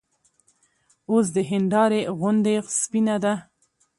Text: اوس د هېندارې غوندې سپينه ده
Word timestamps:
اوس 1.11 1.25
د 1.35 1.37
هېندارې 1.49 2.01
غوندې 2.19 2.55
سپينه 2.79 3.15
ده 3.23 3.33